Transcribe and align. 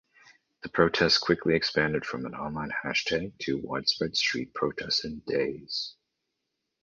The 0.63 0.69
protests 0.69 1.19
quickly 1.19 1.53
expanded 1.53 2.05
from 2.07 2.25
an 2.25 2.33
online 2.33 2.71
hashtag 2.71 3.37
to 3.41 3.59
widespread 3.59 4.17
street 4.17 4.51
protests 4.55 5.05
in 5.05 5.19
days. 5.27 5.93